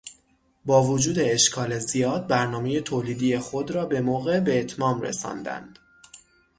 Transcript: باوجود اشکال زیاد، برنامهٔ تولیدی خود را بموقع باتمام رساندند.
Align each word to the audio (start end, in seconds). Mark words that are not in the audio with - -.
باوجود 0.65 1.19
اشکال 1.19 1.79
زیاد، 1.79 2.27
برنامهٔ 2.27 2.81
تولیدی 2.81 3.39
خود 3.39 3.71
را 3.71 3.85
بموقع 3.85 4.39
باتمام 4.39 5.01
رساندند. 5.01 5.79